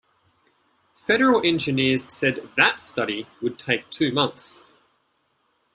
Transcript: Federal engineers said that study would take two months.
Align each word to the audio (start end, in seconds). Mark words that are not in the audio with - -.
Federal 0.95 1.45
engineers 1.45 2.11
said 2.11 2.49
that 2.57 2.79
study 2.79 3.27
would 3.39 3.59
take 3.59 3.87
two 3.91 4.11
months. 4.11 4.59